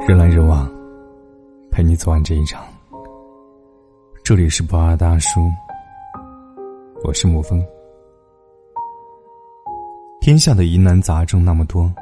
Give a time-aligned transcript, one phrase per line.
[0.00, 0.66] 人来人往，
[1.70, 2.64] 陪你走完这一场。
[4.24, 5.40] 这里是不二大叔，
[7.04, 7.62] 我是沐风。
[10.20, 11.92] 天下的疑难杂症那么多，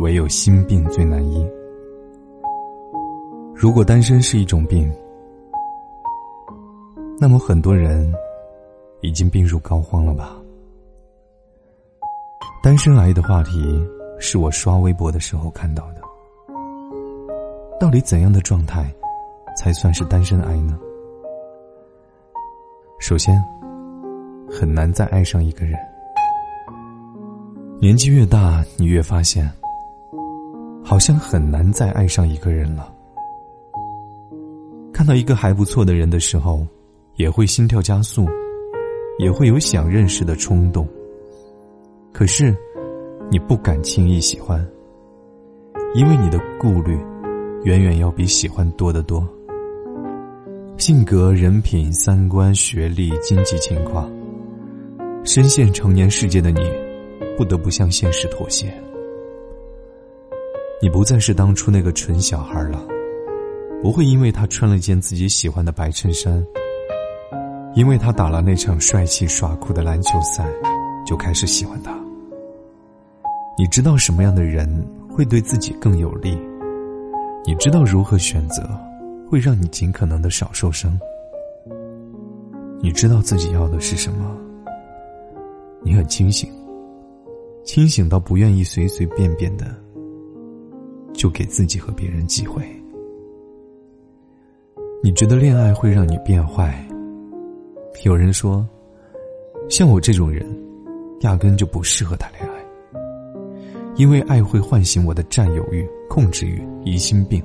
[0.00, 1.48] 唯有心病最难医。
[3.54, 4.92] 如果单身是一种病，
[7.20, 8.12] 那么很多人
[9.00, 10.36] 已经病入膏肓了吧？
[12.62, 13.88] 单身癌的话题
[14.18, 16.07] 是我刷微博的时候看到的。
[17.80, 18.92] 到底怎样的状态
[19.56, 20.76] 才算是单身癌呢？
[22.98, 23.40] 首先，
[24.50, 25.78] 很难再爱上一个人。
[27.80, 29.48] 年纪越大，你越发现，
[30.84, 32.92] 好像很难再爱上一个人了。
[34.92, 36.66] 看到一个还不错的人的时候，
[37.14, 38.26] 也会心跳加速，
[39.20, 40.84] 也会有想认识的冲动。
[42.12, 42.52] 可是，
[43.30, 44.60] 你不敢轻易喜欢，
[45.94, 46.98] 因为你的顾虑。
[47.68, 49.22] 远远要比喜欢多得多。
[50.78, 54.10] 性格、人品、三观、学历、经济情况，
[55.22, 56.62] 深陷成年世界的你，
[57.36, 58.72] 不得不向现实妥协。
[60.80, 62.82] 你不再是当初那个蠢小孩了，
[63.82, 66.42] 不会因为他穿了件自己喜欢的白衬衫，
[67.74, 70.48] 因为他打了那场帅气耍酷的篮球赛，
[71.06, 71.94] 就开始喜欢他。
[73.58, 74.66] 你知道什么样的人
[75.10, 76.34] 会对自己更有利？
[77.46, 78.62] 你知道如何选择，
[79.28, 80.98] 会让你尽可能的少受伤。
[82.80, 84.36] 你知道自己要的是什么。
[85.82, 86.52] 你很清醒，
[87.64, 89.74] 清醒到不愿意随随便便的
[91.14, 92.62] 就给自己和别人机会。
[95.02, 96.86] 你觉得恋爱会让你变坏？
[98.04, 98.66] 有人说，
[99.70, 100.44] 像我这种人，
[101.20, 102.47] 压根就不适合谈恋爱，
[103.98, 105.86] 因为爱会唤醒我的占有欲。
[106.08, 107.40] 控制欲、疑心病，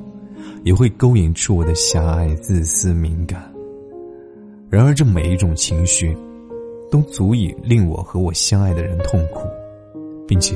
[0.63, 3.43] 也会勾引出我的狭隘、自私、敏感。
[4.69, 6.17] 然而，这每一种情绪，
[6.89, 9.47] 都足以令我和我相爱的人痛苦，
[10.25, 10.55] 并且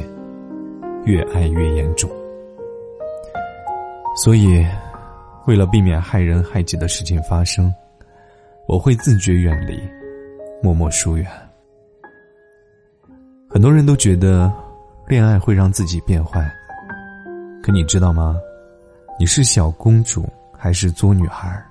[1.03, 2.09] 越爱越严重。
[4.15, 4.65] 所以，
[5.45, 7.71] 为了避免害人害己的事情发生，
[8.67, 9.77] 我会自觉远离，
[10.63, 11.27] 默默疏远。
[13.49, 14.51] 很多人都觉得，
[15.07, 16.53] 恋爱会让自己变坏。
[17.63, 18.37] 可你知道吗？
[19.17, 21.63] 你是小公主还是作女孩？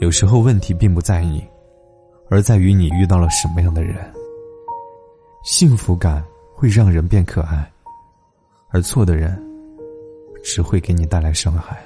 [0.00, 1.46] 有时候问题并不在你，
[2.28, 3.96] 而在于你遇到了什么样的人。
[5.44, 7.70] 幸福感会让人变可爱，
[8.70, 9.40] 而错的人
[10.42, 11.80] 只会给你带来伤害。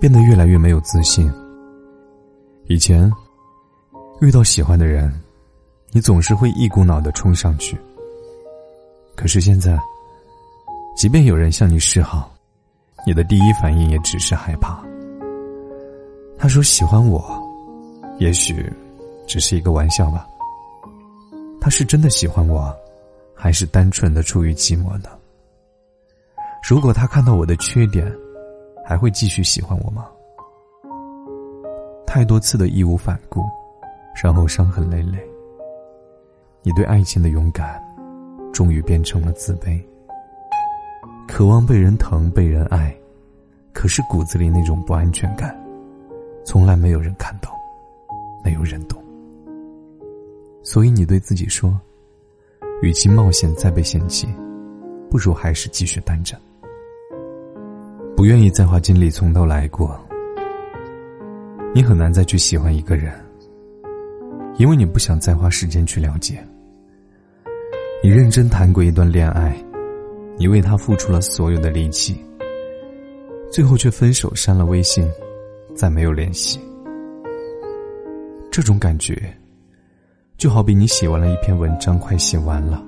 [0.00, 1.30] 变得越来越没有自信。
[2.66, 3.12] 以前
[4.22, 5.12] 遇到喜欢的人，
[5.92, 7.78] 你总是会一股脑的冲上去。
[9.14, 9.78] 可是现在。
[10.96, 12.32] 即便有人向你示好，
[13.04, 14.80] 你的第一反应也只是害怕。
[16.38, 17.42] 他说喜欢我，
[18.20, 18.72] 也许
[19.26, 20.24] 只是一个玩笑吧。
[21.60, 22.72] 他是真的喜欢我，
[23.34, 25.08] 还是单纯的出于寂寞呢？
[26.68, 28.10] 如果他看到我的缺点，
[28.86, 30.06] 还会继续喜欢我吗？
[32.06, 33.42] 太多次的义无反顾，
[34.22, 35.18] 然后伤痕累累。
[36.62, 37.82] 你对爱情的勇敢，
[38.54, 39.78] 终于变成了自卑。
[41.26, 42.94] 渴望被人疼、被人爱，
[43.72, 45.54] 可是骨子里那种不安全感，
[46.44, 47.50] 从来没有人看到，
[48.44, 49.02] 没有人懂。
[50.62, 51.78] 所以你对自己说
[52.80, 54.28] ：“与其冒险再被嫌弃，
[55.10, 56.38] 不如还是继续单着。”
[58.16, 59.98] 不愿意再花精力从头来过，
[61.74, 63.12] 你很难再去喜欢一个人，
[64.56, 66.38] 因为你不想再花时间去了解。
[68.04, 69.56] 你认真谈过一段恋爱。
[70.36, 72.22] 你为他付出了所有的力气，
[73.50, 75.10] 最后却分手删了微信，
[75.74, 76.60] 再没有联系。
[78.50, 79.34] 这种感觉，
[80.36, 82.84] 就好比你写完了一篇文章，快写完了，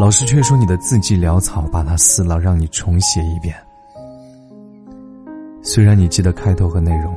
[0.00, 3.54] 老师却说你的字迹潦草，把它撕了，让你重写一遍。
[5.62, 7.16] 虽然你记得开头和内容，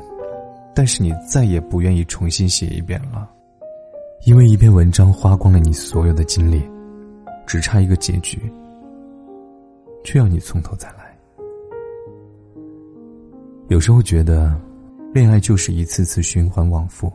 [0.76, 3.28] 但是你再也不愿意重新写一遍了，
[4.26, 6.62] 因为一篇文章花光了你所有的精力。
[7.50, 8.40] 只差一个结局，
[10.04, 11.18] 却要你从头再来。
[13.70, 14.56] 有时候觉得，
[15.12, 17.12] 恋爱就是一次次循环往复。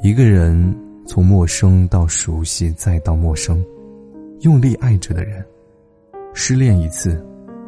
[0.00, 0.72] 一个人
[1.08, 3.60] 从陌生到熟悉，再到陌生，
[4.42, 5.44] 用力爱着的人，
[6.34, 7.20] 失恋一次，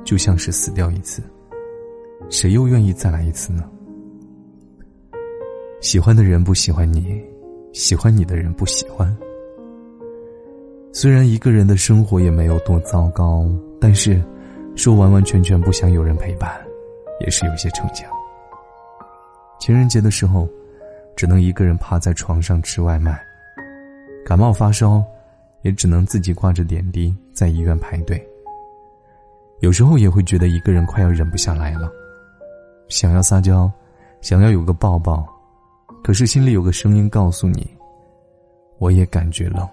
[0.05, 1.20] 就像是死掉一次。
[2.31, 3.69] 谁又愿意再来一次呢？
[5.81, 7.20] 喜欢的人不喜欢你，
[7.75, 9.15] 喜欢你的人不喜欢。
[10.93, 13.44] 虽然一个人的生活也没有多糟糕，
[13.81, 14.23] 但是，
[14.76, 16.49] 说完完全全不想有人陪伴，
[17.21, 18.09] 也是有些逞强。
[19.59, 20.49] 情人节的时候，
[21.17, 23.12] 只能一个人趴在床上吃外卖；
[24.25, 25.03] 感冒发烧，
[25.62, 28.25] 也只能自己挂着点滴在医院排队。
[29.59, 31.91] 有时候也会觉得一个人快要忍不下来了，
[32.88, 33.69] 想要撒娇，
[34.20, 35.27] 想要有个抱抱，
[36.05, 37.67] 可是心里有个声音告诉你：
[38.77, 39.67] 我也感觉冷，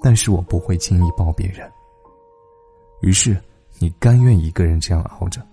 [0.00, 1.68] 但是我不会轻易抱别人。
[3.00, 3.36] 于是，
[3.80, 5.44] 你甘愿一个人这样熬着。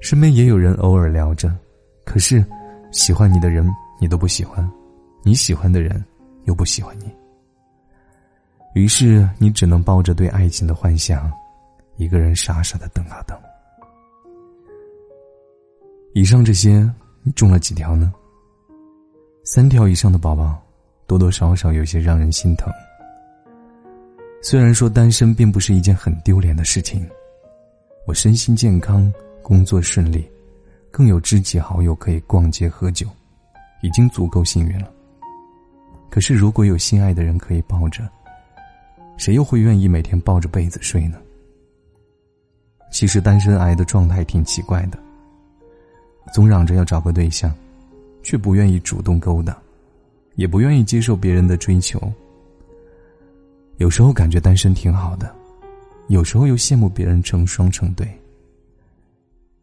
[0.00, 1.56] 身边也有人偶尔聊着，
[2.04, 2.44] 可是，
[2.90, 3.64] 喜欢你的人
[4.00, 4.68] 你都不喜欢，
[5.22, 6.04] 你喜欢的人
[6.42, 7.08] 又不喜欢你。
[8.74, 11.32] 于是，你只能抱着对爱情的幻想。
[11.98, 13.38] 一个人傻傻的等啊等。
[16.14, 16.84] 以上这些，
[17.22, 18.12] 你中了几条呢？
[19.46, 20.58] 三条以上的宝宝，
[21.06, 22.72] 多多少少有些让人心疼。
[24.42, 27.06] 虽然说单身并不是一件很丢脸的事情，
[28.06, 29.12] 我身心健康，
[29.42, 30.26] 工作顺利，
[30.90, 33.06] 更有知己好友可以逛街喝酒，
[33.82, 34.90] 已经足够幸运了。
[36.08, 38.02] 可是如果有心爱的人可以抱着，
[39.18, 41.18] 谁又会愿意每天抱着被子睡呢？
[42.90, 44.98] 其实单身癌的状态挺奇怪的，
[46.32, 47.54] 总嚷着要找个对象，
[48.24, 49.56] 却不愿意主动勾搭，
[50.34, 52.00] 也不愿意接受别人的追求。
[53.76, 55.32] 有时候感觉单身挺好的，
[56.08, 58.08] 有时候又羡慕别人成双成对。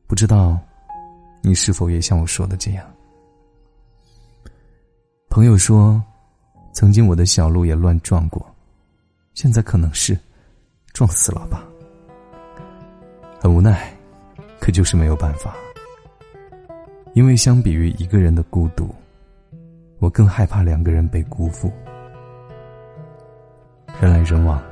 [0.08, 0.58] 不知道，
[1.42, 2.86] 你是否也像我说的这样？
[5.30, 6.02] 朋友说，
[6.74, 8.46] 曾经我的小鹿也乱撞过，
[9.34, 10.18] 现在可能是
[10.94, 11.66] 撞死了吧。
[13.40, 13.92] 很无奈，
[14.60, 15.56] 可就是没有办法。
[17.14, 18.90] 因为相比于一个人的孤独，
[20.00, 21.70] 我更害怕两个人被辜负。
[24.00, 24.64] 人来人往，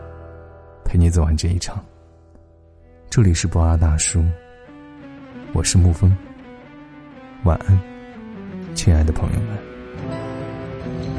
[0.86, 1.84] 陪你走完这一场。
[3.10, 4.24] 这里是博二大叔，
[5.52, 6.16] 我是沐风。
[7.44, 7.78] 晚安，
[8.74, 11.19] 亲爱的朋友们。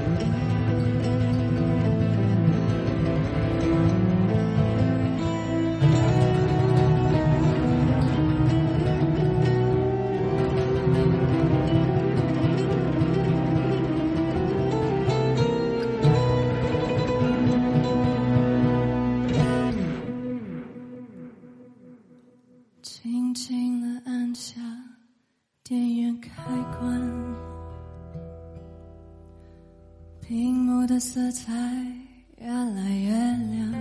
[25.71, 26.33] 电源开
[26.81, 27.01] 关
[30.21, 31.53] 屏幕的色彩
[32.39, 33.13] 越来越
[33.53, 33.73] 亮，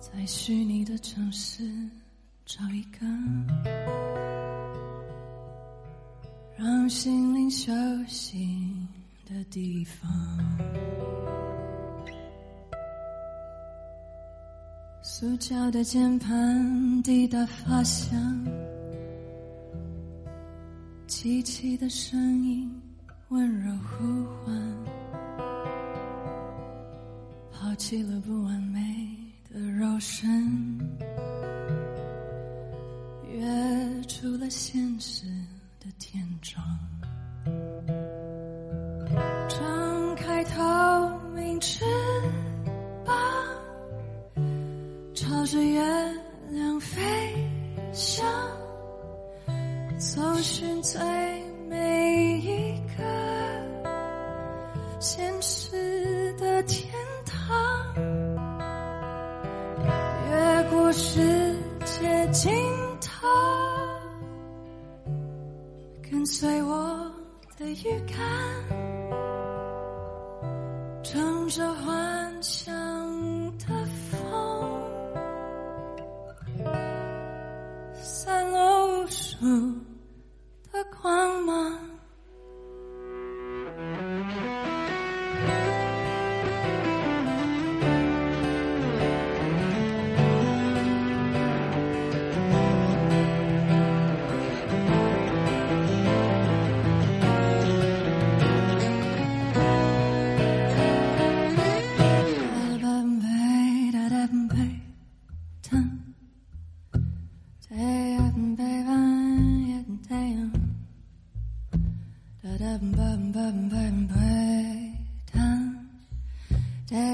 [0.00, 1.70] 在虚拟的城市
[2.46, 3.06] 找一个
[6.56, 7.70] 让心灵休
[8.06, 8.58] 息
[9.28, 10.10] 的地方。
[15.02, 18.18] 塑胶的键盘滴答发响，
[21.22, 22.66] 机器的声音。
[23.28, 24.74] 温柔呼唤，
[27.52, 28.80] 抛弃了不完美
[29.52, 30.78] 的肉身，
[33.30, 35.26] 跃出了现实
[35.78, 36.64] 的天窗，
[67.74, 68.00] 的预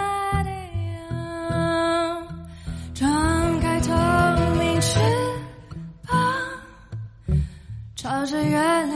[7.94, 8.95] 朝着月亮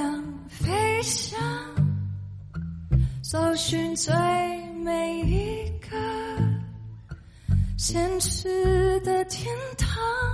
[3.63, 4.11] 寻最
[4.83, 5.95] 美一个
[7.77, 10.30] 现实的天堂。